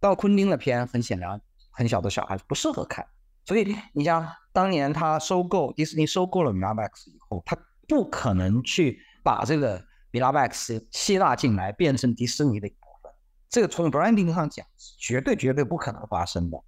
[0.00, 3.06] 到昆汀的片，很显然很小的小孩不适合看。
[3.44, 7.56] 所以你像当年他收购迪士尼收购了米拉麦克斯以后，他
[7.88, 12.70] 不可能去把这个米拉麦克斯吸纳进来，变成迪士尼的。
[13.50, 14.64] 这个从 branding 上讲，
[14.96, 16.58] 绝对绝对不可能发生的。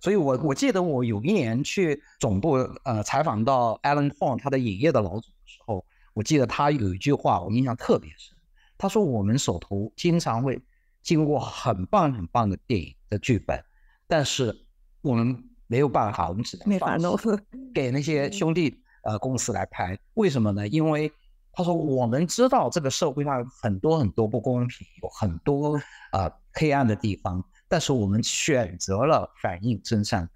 [0.00, 5.84] 所以我我记得我有一年去总部呃采访到 Alan Horn 他的影业的老总的时候。
[6.14, 8.34] 我记得他有一句话，我印象特别深。
[8.78, 10.58] 他说：“我们手头经常会
[11.02, 13.62] 经过很棒很棒的电影的剧本，
[14.06, 14.64] 但是
[15.02, 17.14] 我们没有办法，我们只能没法弄
[17.74, 19.98] 给那些兄弟呃公司来拍。
[20.14, 20.66] 为什么呢？
[20.66, 21.12] 因为
[21.56, 25.76] 他说我们知道这个社会上很多很多不公平，有很多
[26.12, 30.28] 啊黑暗的地方，但是我们选择了反映真善美，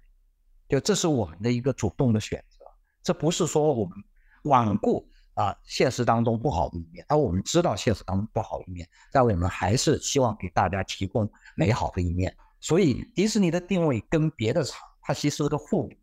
[0.67, 2.65] 就这是我们的一个主动的选择。
[3.03, 3.97] 这不是说我们
[4.43, 12.35] 罔顾。”啊，现实当中不好的一面，而我们知道现实当中不好的一面，但我们还是希望给大家提供美好的一面。
[12.59, 15.95] 所以迪士尼的定位跟别的厂，它其实是个互补，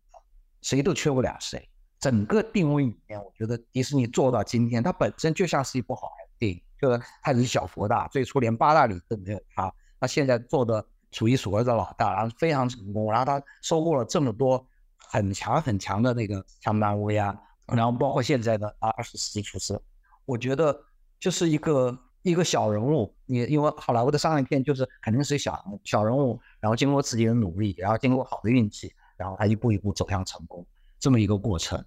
[0.63, 1.69] 谁都缺不了谁。
[1.99, 14.65] 整个定位里面，我觉得迪士尼做到今天，它本身就像是一部好电影，就是它以小佛大，最初连八大里都没有它，它现在做的数一数二的老大，然后非常成功，然后它收购了这么多
[14.97, 17.37] 很强很强的那个像漫威啊。
[17.67, 19.79] 然后包括现在的啊，二十世纪福斯，
[20.25, 20.75] 我觉得
[21.19, 23.13] 就是一个一个小人物。
[23.25, 30.65] 你因为好莱坞的商业片就是肯定是小小人物，然后经过自己的努力，然后经过好的运气，然后他一步一步走向成功
[30.99, 31.83] 这么一个过程。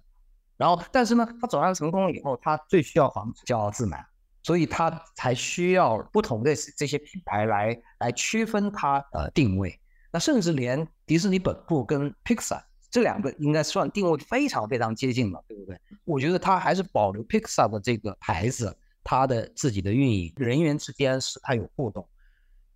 [0.57, 4.05] 然后，但是呢，他走向成功了以后，他最需要防止骄傲自满，
[4.43, 9.79] 所以他才需要不同的这些品牌来来区分他呃定位。
[10.11, 12.61] 那甚至连迪士尼本部跟 Pixar。
[12.91, 15.75] 这两个应该算定位非常非常接近了，对不对？
[16.03, 22.07] 我觉得它还是保留 Pixar 的这个牌子，它的自己的运营人员之间是它有互动。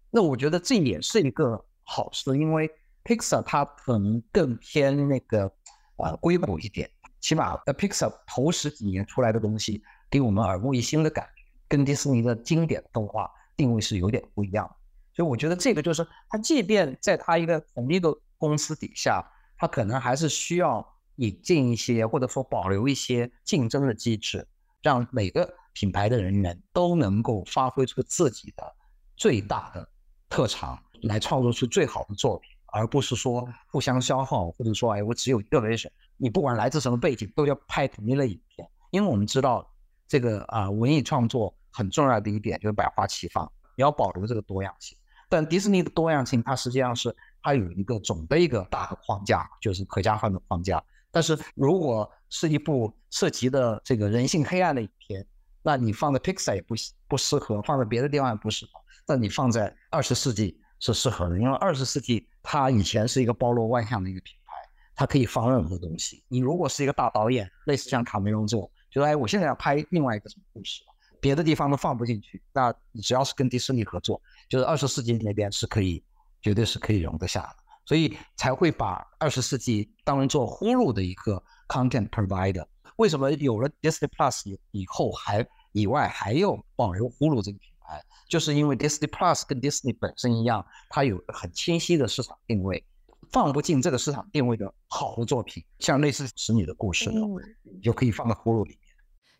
[0.10, 2.68] 那我觉得这也是一个好事，因为
[3.04, 5.48] Pixar 它可能更偏那个
[5.98, 14.66] 呃硅谷一点，起码呃 Pixar 头十几年出来的东西给我们耳目一新的感觉，跟迪士尼的经典动画定位是有点不一样。
[15.14, 19.24] 所以我觉得这个就是它，即便在它一个同一个公司底下。
[19.60, 24.48] 它可能还是需要引进一些，或者说保留一些竞争的机制，
[24.84, 28.76] 让每个品牌的人员都能够发挥出自己的
[29.16, 29.90] 最大的
[30.30, 38.70] 特长，来创作出最好的作品，而不是说互相消耗，或者说哎，我只有一个 vision，你不管来自什么背景，都要拍同一类影片。
[38.92, 39.68] 因为我们知道
[40.08, 44.98] 这个啊，文艺创作很重要的一点就是百花齐放，你要保留这个多样性。
[45.30, 47.16] 但迪士尼的多样性，它实际上是。
[47.40, 50.84] 它有一个总的一个大的框架，就是可加换的框架。
[51.12, 55.26] 但是如果是一部涉及的这个人性黑暗的影片，
[55.62, 56.76] 那你放在 Pixar 也不
[57.08, 58.72] 不适合，放在别的地方也不适合。
[59.06, 64.54] 但你放在二十世纪是适合的，因为二十世纪它以前是一个包罗万象的一个品牌，
[64.96, 66.24] 它可以放任何东西。
[66.28, 70.84] 你如果是一个大导演，类似像卡梅隆这种，就是哎，我现在要拍另外一个什么故事，
[71.20, 76.04] 别的地方都放不进去，那你只要是跟迪士尼合作，就是二十世纪那边是可以。
[76.40, 82.64] 绝对是可以容得下的，所以才会把二十世纪当做呼噜的一个 content provider。
[82.98, 87.72] 为什么有了 Disney Plus 以后还以外还要保留呼噜这个品？
[88.30, 92.84] 就是因为 Disney Plus 跟 Disney 本身一样，它有很清晰的市场定位，
[93.32, 97.20] 放不进这个市场定位的好的作品，像类似《使女的故事》的，
[97.82, 98.80] 就可以放在呼噜里面。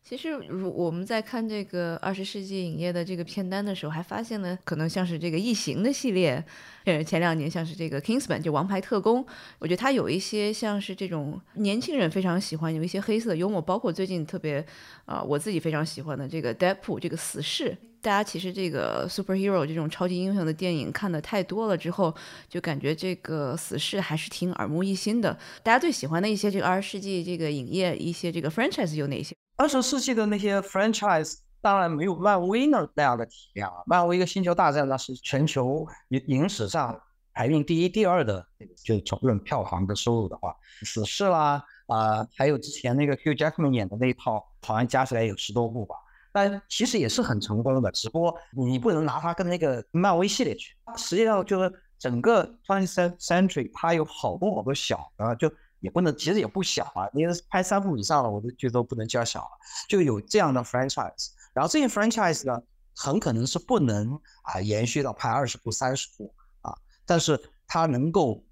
[0.04, 6.42] 其实，如我们在看这个二十世纪影业的这个片单的时候，还发现呢，可能像是这个异形的系列，
[6.86, 9.26] 呃，前两年像是这个 Kingsman 就王牌特工，
[9.60, 14.66] 我觉得它有一些像是这种年轻人非常喜欢，有一些黑色幽默，包括最近特别
[15.04, 17.78] 啊，我自己非常喜欢的这个 Deadpool 这个死侍。
[18.08, 22.16] 大家其实这个 superhero 这种超级英雄的电影看的太多了之后，
[22.48, 25.38] 就感觉这个死侍还是挺耳目一新的。
[25.62, 29.36] 大家最喜欢的一些这个二十世纪这个影业一些这个 franchise 有哪些？
[29.58, 33.84] 二十世纪的那些 franchise 当然没有漫威那那样的体量啊。
[33.86, 36.98] 漫威一个星球大战那是全球影影史上
[37.34, 38.48] 排名第一、第二的，
[38.86, 45.98] 就从论票房的收入的话，死侍啦啊，还有之前那个 Hugh Jackman 演的那一套，好像加起来有十多部吧。
[46.46, 50.76] 但其实也是很成功的，只不过你不能拿它跟那个漫威系列去。
[50.96, 55.52] 实际上就是整个 Twentieth Century 它有好多好多小的就。
[55.80, 57.08] 也不能，其实也不小啊。
[57.14, 59.50] 你拍三部以上了，我都觉得不能叫小了。
[59.88, 62.60] 就有这样的 franchise，然后这些 franchise 呢，
[62.96, 68.44] 很可能是不能啊延续到拍二十部、三十部啊，但是它能够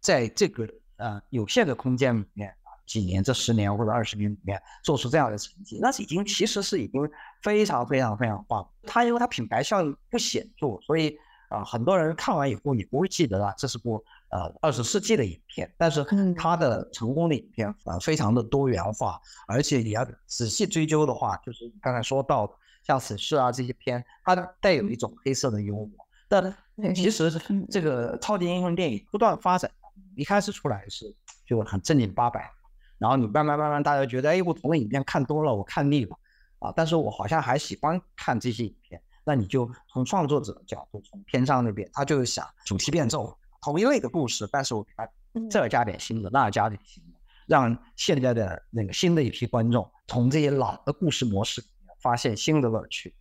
[0.00, 2.54] 在这个呃有限的空间里面，
[2.88, 7.08] 几年、这十年或者二十年里面做出这样的成绩，那是已经其实是已经
[7.40, 8.68] 非常非常非常棒。
[8.82, 11.16] 它因为它品牌效应不显著，所以
[11.50, 16.02] 啊很多人看完以后也不会记得啊这是部呃二十世纪的影片，但是
[16.36, 22.52] 它的成功的影片啊非常的多元化，而且你要仔细追究的话，就是刚才说到。
[22.84, 25.90] 像死侍啊这些片，它带有一种黑色的幽默。
[26.26, 26.56] 但
[26.94, 27.30] 其实
[27.68, 29.70] 这个超级英雄电影不断发展，
[30.16, 32.50] 一开始出来是就很正经八百，
[32.98, 36.16] 然后你慢慢慢慢大家觉得，哎，不同的影片看多了，我看腻了
[36.58, 36.72] 啊。
[36.76, 39.00] 但是我好像还喜欢看这些影片。
[39.24, 45.08] 那你就从创作者的角度，从片商那边，他就是想主题变奏，同一类的故事，但是我给他
[45.50, 51.62] 这加点新的，那加点新的，让现在的那个新的一批观众从这些老的故事模式。
[52.00, 53.12] 发现新的乐趣，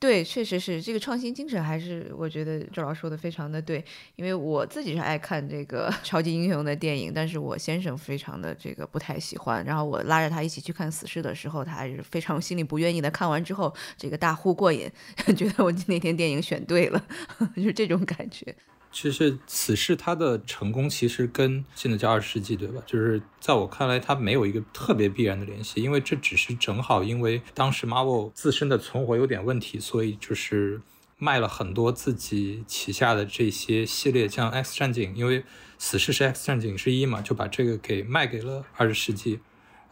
[0.00, 3.84] 对，确实是这个创新精神，还是我觉得周老师说的非常的对。
[4.16, 9.62] 因为我自己是爱看这个 超级英雄的电影，但是我先生非常的这个不太喜欢。
[9.62, 13.10] 然后我拉着他一起去看死侍的时候，他还是非常心里不愿意的。
[13.10, 14.90] 看完之后，这个大呼过瘾，
[15.36, 17.04] 觉得我那天电影选对了，
[17.54, 18.56] 就是这种感觉。
[18.92, 22.82] 其实此事它的成功其实跟现在叫二十世纪对吧？
[22.84, 30.80] 就是在我看来，它没有一个特别必然的联系，因为这只是正好因为当时 Marvel 自身的存活有点问题，所以就是
[31.16, 35.44] 卖了很多自己旗下的这些系列，像 X 战警，因为
[35.78, 39.38] 死侍是 X 战警之一嘛，就把这个给卖给了二十世纪，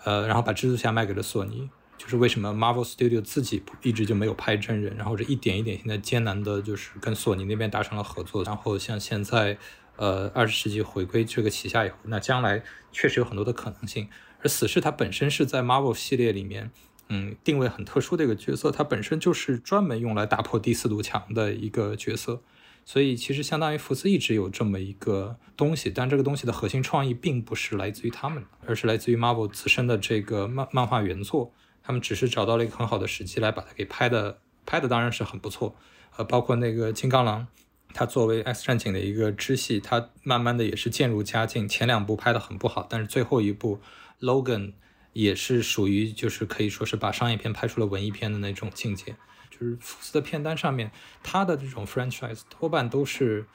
[0.05, 1.71] 呃，然后把蜘蛛侠卖给了索尼。
[1.99, 9.59] 就是为什么 Marvel Studio 自己一直就没有拍真人，然后这一点一点现在艰难的，就是跟索尼那边达成了合作，然后像现在，
[9.97, 14.09] 呃，二十世纪回归这个旗下以后，那将来确实有很多的可能性。
[14.41, 16.71] 而死侍它本身是在 Marvel 系列里面，
[17.09, 22.41] 嗯，定位很特殊的一个角色，它本身就是专门用来打破第四堵墙的一个角色，
[22.85, 31.53] 所以其实相当于福斯一直有这么一个东西，但这个东西的核心创意并不是来自于他们，而是来自于 Marvel 自身的这个漫漫画原作。
[31.89, 35.75] 他们只是找到了一个很好的时机来把它给拍的，拍的当然是很不错。
[36.19, 37.47] 呃，包括那个金刚狼，
[37.95, 41.67] 它作为 X 战警的一个支系，它慢慢的也是渐入佳境。
[41.67, 43.81] 前两部拍的很不好，但是最后一部
[44.21, 44.75] Logan
[45.15, 49.17] 也是属于就是可以说是把商业片拍出了文艺片的那种境界。
[49.51, 53.47] 就是福斯的片单上面，它的这种 franchise 多半都是，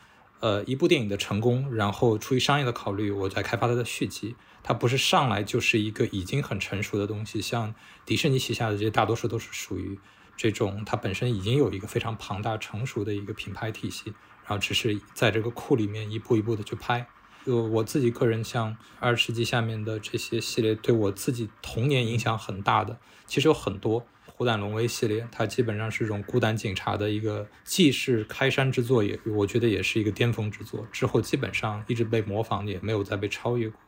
[0.43, 4.35] 呃，一部电影的成功，然后出于商业的考虑，我在开发它的续集。
[4.61, 7.73] 它不是上来就是一个已经很成熟的东西，像
[8.05, 9.97] 迪士尼旗下的这些大多数都是属于
[10.35, 14.13] 这种，它本身已经有一个非常庞大成熟的一个品牌体系，
[14.45, 17.07] 然后只是在这个库里面一步一步的去拍。
[17.45, 24.05] 就我自己个人，像二十世纪下面的这些系列，对我自己童年影响很大的，其实有很多。
[24.35, 30.87] 虎胆龙威系列，它基本上是这种孤胆警察的一个，既是开山之作，也我觉得也是一个巅峰之作。
[30.91, 33.79] 之后基本上一直被模仿，也没有再被超越过。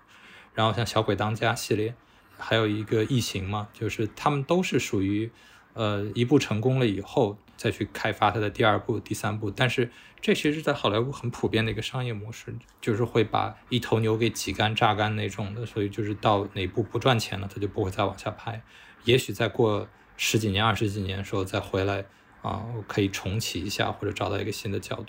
[0.53, 1.95] 然后像小鬼当家系列，
[2.37, 5.31] 还有一个异形嘛，就是他们都是属于，
[5.73, 9.49] 呃，一部成功了以后再去开发它的第二部、第三部。
[9.49, 9.89] 但是
[10.21, 15.65] 这其实是在好莱坞很普遍的一个商业模式，就是会把一头牛给挤干、榨干那种的。
[15.65, 18.61] 所以就是到哪部不赚钱了，他就不会再往下拍。
[19.03, 22.05] 也许再过十几年、二十几年的时候再回来
[22.41, 25.05] 啊，我可以重启一下，或者找到一个新的角度。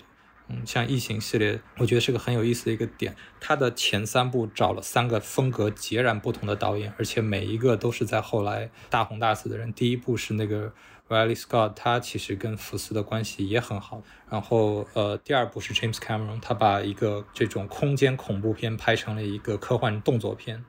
[0.49, 3.13] 嗯，像异形系列，我觉得是个很有意思的一个点。
[3.41, 9.73] 它的前三部找了三个风格截然不同的导演，而且每一个都是在后来大红大紫的人。
[9.73, 10.73] 第一部是那个
[11.09, 14.01] Riley Scott，他其实跟福斯的关系也很好。
[14.29, 20.63] 然后，呃，第二部是 James Cameron，他把一个这种空间恐怖片拍成了一个科幻动作片。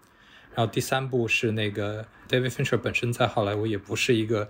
[0.59, 4.49] 然后第三部是那个 David Fincher，本身在好莱坞也不是一个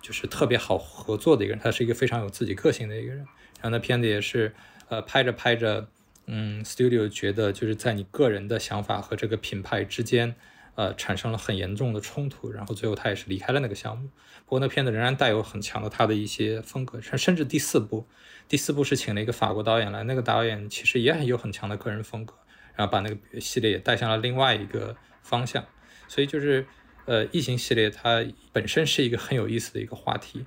[0.00, 3.18] 就是特别好合作的一个人，他是一个非常有自己个性的一个人。
[3.18, 4.54] 然后那片子也是。
[4.88, 5.86] 呃，拍着拍着，
[6.26, 10.34] 嗯，studio 觉得就是在你个人的想法和这个品牌之间，
[10.74, 14.08] 呃，产生了很严重的冲突，然后最后他也是离开了那个项目。
[14.46, 18.04] 不过那片子仍然带有很强的他的一些风格，甚甚至第四部，
[18.48, 22.34] 第四部是请了一个法国导演来，那个导演其实也很有很强的个人风格，
[22.74, 25.64] 然后把那个系列也带向了另外一个方向。
[26.08, 26.66] 所以就是，
[27.06, 30.44] 呃，异形系列它本身是一个很有意思的一个话题，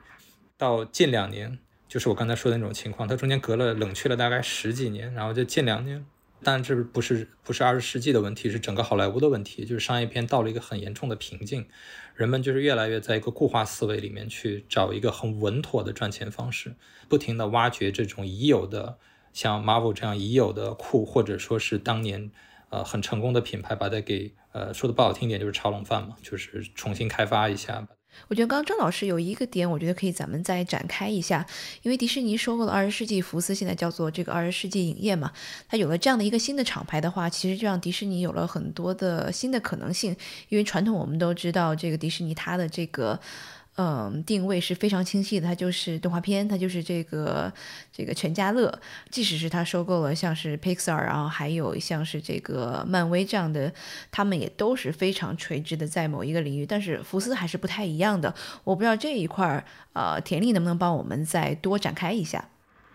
[0.58, 1.60] 到近两年。
[1.86, 6.04] 就是我刚才说的那种情况，它中间隔了冷却了大概十几年，然后就近两年，
[6.42, 11.68] 但这不是不是二十世纪的问题，是整个好莱坞的问题，就是商业片到了一个很严重的瓶颈，
[12.16, 16.74] 人们就是越来越在一个固化思维里面去找一个很稳妥的赚钱方式，
[17.08, 18.98] 不停的挖掘这种已有的
[19.32, 22.32] 像 Marvel 这样已有的库，或者说是当年
[22.74, 27.88] 呃很成功的品牌，把它给呃说的不好听点就是炒冷饭嘛，就是重新开发一下。
[28.28, 31.46] 我觉得刚刚张老师有一个点，我觉得可以咱们再展开一下，
[31.84, 35.32] 因为迪士尼收购了二十世纪福斯，现在叫做这个二十世纪影业嘛，
[35.68, 40.16] 它有了这样的一个新的厂牌的话，其实就让迪士尼有了很多的新的可能性。
[40.50, 43.20] 因为传统我们都知道，这个迪士尼它的这个。
[43.76, 47.52] 嗯，定位是非常清晰的，它就是动画片，它就是这个
[47.92, 48.80] 这个全家乐。
[49.10, 53.74] 即使是它收购了像是 Pixar，然后还有像是这个漫威这样的，
[54.12, 56.68] 他们也都是非常垂直的在某一个领域。
[56.68, 58.36] 但是福斯还是不太一样的。
[58.64, 62.50] 我不知道这一块儿，呃，田丽能不能帮我们再多展开一下？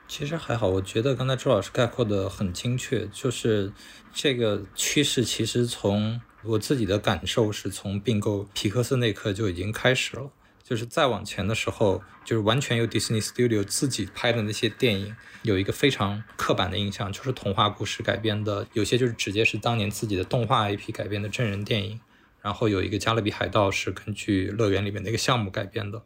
[0.07, 3.73] 其实还好，我觉得刚才周老师概括的很精确，就是
[4.15, 10.31] 这个趋势其实从我自己的感受是从并购皮克斯那刻就已经开始了。
[10.69, 21.99] 就是再往前的时候，就是完全由 Disney Studio 自己拍的那些电影，有一个非常刻板的印象，就是童话故事改编的，有些就是直接是当年自己的动画 IP 改编的真人电影。
[22.43, 26.03] 然后有一个《加勒比海盗》是根据乐园里面的一个项目改编的。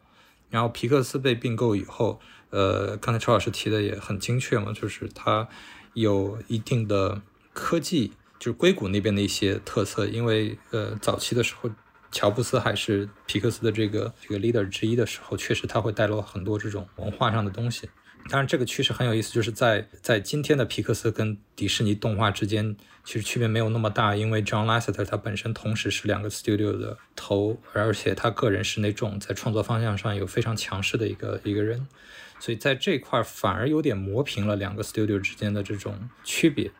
[0.49, 5.49] 然后皮克斯被并购以后，呃，刚才邱老师提的也很精确嘛，就是它
[5.95, 7.21] 有一定的
[7.53, 11.69] 科技，就是硅谷那边的一些特色，因为呃，早期的时候。
[12.13, 17.89] 乔布斯还是皮克斯的这个这个 leader 之一的时候，确实他会带入很多这种文化上的东西。
[18.29, 31.89] 当然，这个趋势很有意思，就是在在今天的皮克斯跟迪士尼动画之间，其实区别没有那么大，因为 John Lasseter 他本身同时是两个 studio 的头，而且他个人是那种在创作方向上有非常强势的一个一个人，
[32.39, 36.71] 所以在这块反而有点磨平了两个 studio 之间的这种区别。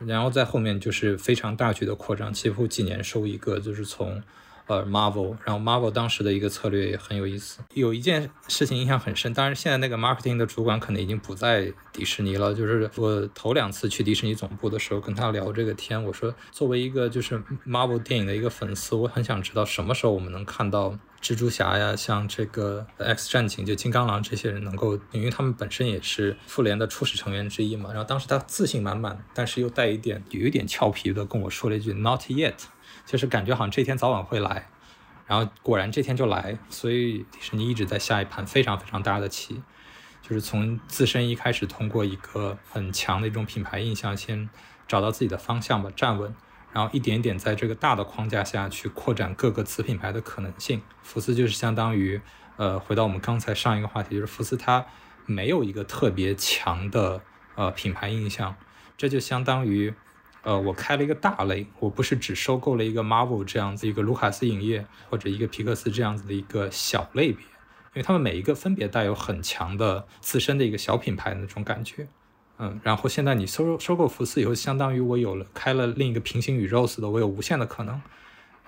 [0.00, 4.22] 然后在后面就是非常大举的扩张，几乎几年收一个，就是从。
[4.66, 7.60] 呃，Marvel，然后 Marvel 当时的一个策略也很有意思。
[7.74, 12.54] 有一件事情印象很深，当然现在那个 marketing 的主管可能已经不在迪士尼了。
[12.54, 27.90] 就是我头两次去迪士尼总部的时候，跟他聊这个天，我说作为一个就是 Marvel 电影的一个粉丝，我很想知道什么时候我们能看到蜘蛛侠呀，像这个 X 战警，就金刚狼这些人能够，因为他们本身也是复联的初始成员之一嘛。
[27.92, 32.54] 然后当时他自信满满，但是又带一点有一点俏皮的跟我说了一句 Not yet。
[33.06, 34.68] 就是感觉好像这天早晚会来，
[35.26, 39.62] 然后果然这天就来，所以迪士尼一直在下一盘非常非常大的棋，
[40.22, 44.48] 就是从自身一开始通过一个很强的一种品牌印象，先
[44.88, 46.34] 找到自己的方向吧，站稳，
[46.72, 50.80] 然后一点点在这个大的框架下去扩展各个子品牌的可能性。
[51.02, 52.20] 福斯就是相当于，
[52.56, 54.86] 呃，回到我们刚才上一个话题，就是福斯它
[55.26, 57.20] 没有一个特别强的
[57.54, 58.56] 呃品牌印象，
[58.96, 59.94] 这就相当于。
[60.44, 72.06] 呃，我开了一个大类，我不是只收购了一个 Marvel 这样子一个卢卡斯影业或者一个皮克斯这样子的一个小类别，因为他们每一个分别带有很强的自身的一个小品牌的那种感觉，
[72.58, 78.02] 嗯，然后现在你收收购福斯以后，相当于我有了开了另一个平行宇宙似的，我有无限的可能，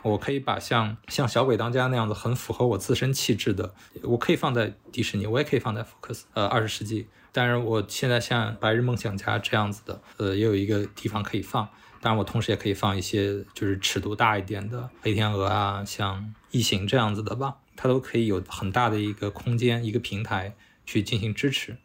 [0.01, 7.07] 我可以把像像小鬼当家那样子很符合我自身气质的，我可以放在迪士尼，我也可以放在福克斯，呃，二十世纪。
[7.37, 11.69] 当然，我现在像《白日梦想家》这样子的，呃，也有一个地方可以放。
[12.01, 16.19] 当然，我同时也可以放一些就是尺度大一点的《黑天鹅》啊，像
[16.51, 20.55] 《异形》这样子的吧，它都可以有很大的一个空间、一个平台
[20.87, 21.77] 去进行支持。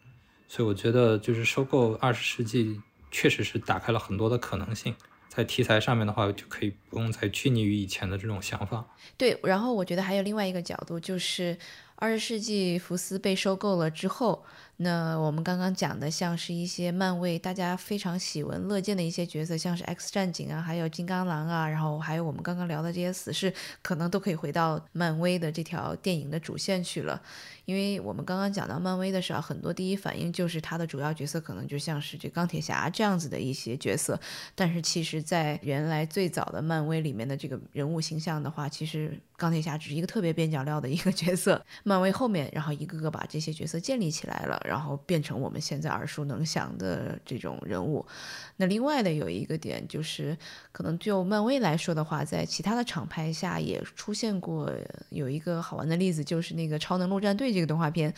[0.47, 2.79] 所以我觉得，就是收购二十世纪
[3.11, 4.95] 确实是打开了很多的可能性。
[5.27, 8.85] 在题材上面的话，就可以不用再拘泥于以前的这种想法。
[9.17, 11.57] 对，然后我觉得还有另外一个角度，就是
[11.95, 14.45] 二十世纪福斯被收购了之后。
[14.83, 23.53] 那我们刚刚讲的，像是一些漫威大家非常喜闻乐见的一些角色，像是 X 战警啊，还有金刚狼啊，然后还有我们刚刚聊的这些死侍，
[23.83, 27.21] 可能都可以回到漫威的这条电影的主线去了。
[27.71, 34.19] 因为我们刚刚讲到漫威的时候，很多第一反应就是它的主要角色可能就像是这钢铁侠这样子的一些角色，
[34.53, 41.65] 但是其实，在原来最早的漫威里面的这个人物形象的话，其实钢铁侠只是一个特别边角料的一个角色。
[41.83, 44.61] 漫威后面，然后一个个把这些角色建立起来了。
[44.65, 48.05] 然后变成我们现在耳熟能详的这种人物。
[48.57, 50.37] 那另外的有一个点就是，
[50.73, 54.69] 可能就漫威来说的话，在其他的厂牌下也出现过
[55.09, 58.11] 有一个好玩的例子，就是那个《超能陆战队》这这个动画片。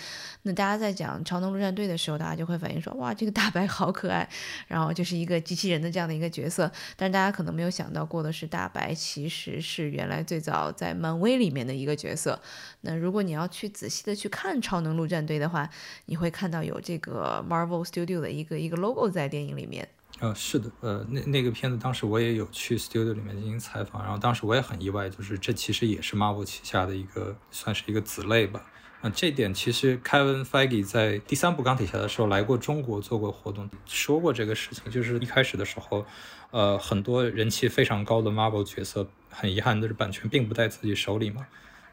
[0.44, 4.30] 那大家在讲《超能陆战队》的时候，大家就会反映说：“哇，这个大白好可爱。”
[4.70, 6.72] 然后就是一个机器人的这样的一个角色。
[6.96, 12.42] 但是大家可能没有想到过的是，大白其实是原来最早在漫威里面的一个角色。
[12.80, 15.70] 那如果你要去仔细的去看《超能陆战队》的话，
[16.06, 16.54] 你会看。
[16.54, 19.90] 到有这个 Marvel Studio 的一个一个 logo 在电影里面。
[20.20, 28.64] 呃，是的，呃，那那个片子当时我也有去 studio 里面进行采访，然后当时我也很意外，就是这其实也是 Marvel 旗下的一个算是一个子类吧。
[29.04, 36.06] 啊，这点其实 Kevin Feige 在第三部钢铁侠的时候来过中国做过活动，说过这个事情，就是一开始的时候，
[36.52, 41.46] 呃，很多人气非常高的 Marvel 角色，很遗憾的是版权并不在自己手里嘛。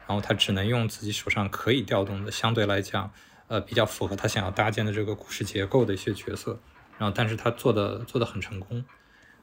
[0.07, 3.11] 然后他只能用自己手上可以调动的，相对来讲，
[3.47, 6.57] 呃，比较符合他想要搭建的这个故事结构的一些角色，
[6.97, 8.85] 然后但是他做的做的很成功，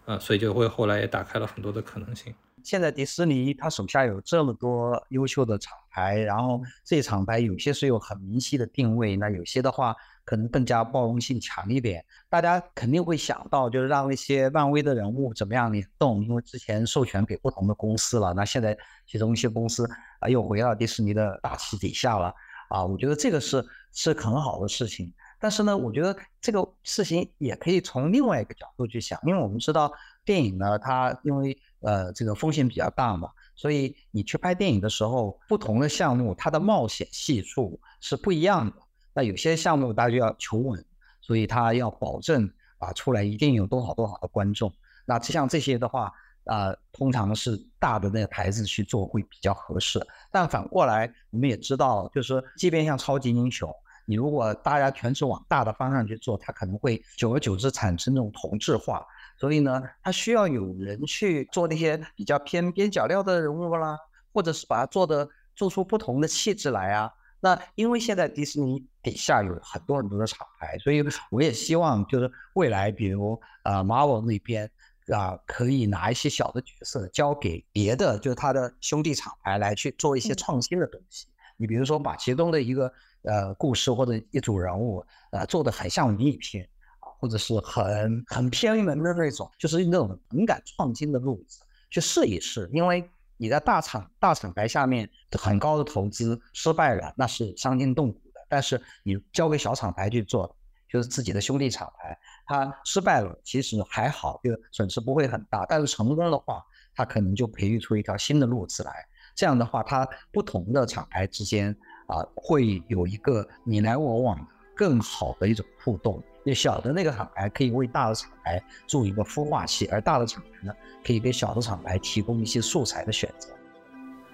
[0.07, 2.35] 呃，所以就会后来也打开了很多的可能性。
[2.69, 12.05] 现在迪士尼它手下有这么多优秀的厂牌，然后这些厂牌有些是有很明晰的定位，那有些的话可能更加包容性强一点。
[12.29, 19.89] 大家肯定会想到，就是让那些漫威的人物怎么样联动，因为之前授权给不同的公司了，那现在其中一些公司
[20.21, 22.35] 啊又回到迪士尼的大旗底下了
[22.69, 23.65] 啊，我觉得这个是
[23.95, 25.11] 是很好的事情。
[25.41, 29.91] 但是呢，我觉得这个事情也可以从另外一个角度去想，因为我们知道
[30.23, 38.77] 电影呢，它因为呃这个风险比较大嘛，所以你去拍电影的时候，不同的项目它的冒险系数是不一样的。
[39.15, 40.85] 那有些项目大家就要求稳，
[41.21, 42.49] 所以它要保证
[42.79, 44.73] 啊出来一定有多少多少的观众。
[45.05, 46.13] 那像这些的话，
[46.45, 50.01] 啊通常是大的那个牌子去做会比较合适。
[50.31, 53.73] 但反过来，我们也知道，就是即便像超级英雄。
[54.05, 59.05] 你如果大家全是往大的方向去做，它可能会久而久之产生那种同质化。
[59.39, 63.97] 所以呢，他需要有人去做那些比较偏边角料的人物啦，
[64.33, 67.11] 或者是把它做的做出不同的气质来啊。
[67.41, 74.71] 那因为现在迪士尼底下有很多很多的厂牌，所以我也希望就是未来，比如啊 Marvel 那边
[75.15, 81.29] 啊，可以拿一些小的角色交给别的，就是他的兄弟厂牌来去做一些创新的东西。
[81.57, 82.93] 你比如说把其中的一个。
[83.23, 86.71] 呃，故事或者一组人物，呃，做的很像迷你片啊，
[87.19, 91.61] 或者是很很偏门的那种，就是那种很敢创新的路子
[91.91, 92.71] 去试一试。
[92.73, 98.41] 因为你在大厂大厂牌下面很高的投资失败了，那是伤筋动骨的。
[98.49, 100.57] 但是你交给小厂牌去做，
[100.89, 105.67] 就是自己的兄弟厂牌，它失败了其实还好，就损失不会很大。
[105.69, 106.63] 但是成功的话，
[106.95, 108.93] 它可能就培育出一条新的路子来。
[109.35, 111.77] 这样的话，它不同的厂牌之间。
[112.09, 116.25] 啊，会有一个你来我往更好的一种互动。
[116.49, 120.73] 那小的那个厂牌可以为大的厂牌做一个孵化器，而大的厂牌呢，
[121.05, 123.51] 可以给小的厂牌提供一些素材的选择。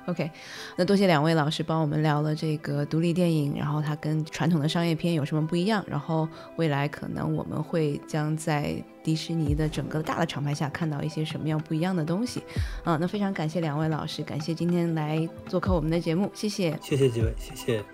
[0.07, 0.31] OK，
[0.77, 12.45] 那多谢两位老师帮我们聊了这个独立电影，然后它跟传统的商业片有什么不一样，然后未来可能我们会将在迪士尼的整个大的厂牌下看到一些什么样不一样的东西。
[12.85, 17.94] 啊，那非常感谢两位老师，感谢今天来做客我们的节目，谢谢，谢谢几位，谢谢。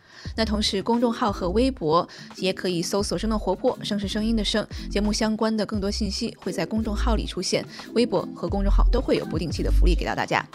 [0.35, 2.07] 那同时，公众号和微博
[2.37, 10.45] 也可以搜索“生动活泼”，声是声音的声，节目相关的更多信息会在公众号里出现，微博和公众号都会有不定期的福利给到大家。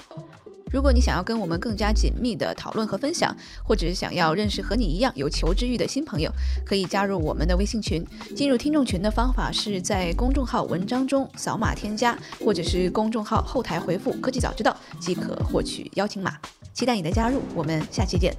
[0.72, 6.30] 如果你想要跟我们更加紧密的讨论和分享，或者想要认识和你一样有求知欲的新朋友，
[6.66, 8.04] 可以加入我们的微信群。
[8.34, 16.36] 进入听众群的方法是在公众号文章中扫码添加，或者是公众号后台回复“科技早知道”即可获取邀请码。
[16.74, 18.36] 期待你的加入，我们下期见。